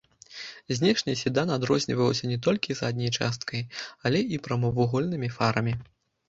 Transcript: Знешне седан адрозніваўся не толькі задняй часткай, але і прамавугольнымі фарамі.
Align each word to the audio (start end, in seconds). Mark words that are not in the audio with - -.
Знешне 0.77 1.11
седан 1.19 1.51
адрозніваўся 1.57 2.23
не 2.31 2.37
толькі 2.47 2.77
задняй 2.81 3.11
часткай, 3.19 3.61
але 4.11 4.19
і 4.37 4.41
прамавугольнымі 4.49 5.29
фарамі. 5.37 5.77